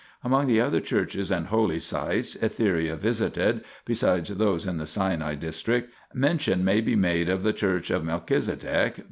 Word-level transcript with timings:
Among 0.23 0.47
the 0.47 0.59
other 0.59 0.79
churches 0.81 1.29
and 1.29 1.45
holy 1.45 1.79
sites 1.79 2.35
Etheria 2.37 2.97
visited 2.97 3.63
(besides 3.85 4.29
those 4.29 4.65
in 4.65 4.77
the 4.77 4.87
Sinai 4.87 5.35
district) 5.35 5.93
mention 6.11 6.65
may 6.65 6.81
be 6.81 6.95
made 6.95 7.29
of 7.29 7.43
the 7.43 7.53
Church 7.53 7.91
of 7.91 8.03
Melchizedek 8.03 8.95
(p. 8.95 8.99